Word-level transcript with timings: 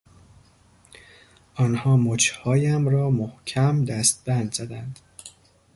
آنها 1.55 1.97
مچهایم 1.97 2.89
را 2.89 3.09
محکم 3.09 3.85
دستبند 3.85 4.53
زدند. 4.53 4.99